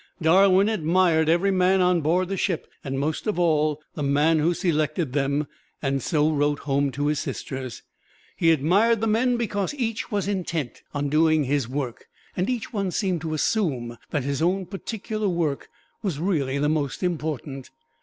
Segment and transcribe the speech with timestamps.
[0.19, 4.51] Darwin admired every man on board the ship, and most of all, the man who
[4.51, 5.45] selected them,
[5.79, 7.83] and so wrote home to his sisters.
[8.35, 12.89] He admired the men because each was intent on doing his work, and each one
[12.89, 15.69] seemed to assume that his own particular work
[16.01, 17.69] was really the most important.